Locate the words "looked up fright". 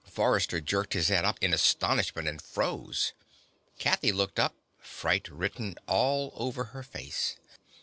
4.11-5.27